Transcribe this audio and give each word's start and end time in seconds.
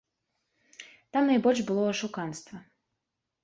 Там 1.11 1.23
найбольш 1.31 1.59
было 1.69 1.83
ашуканства. 1.93 2.57